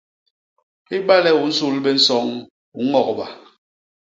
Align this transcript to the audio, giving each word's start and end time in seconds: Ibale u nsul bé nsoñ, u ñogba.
Ibale 0.97 1.31
u 1.41 1.43
nsul 1.49 1.75
bé 1.83 1.91
nsoñ, 1.97 2.27
u 2.77 2.79
ñogba. 2.91 3.25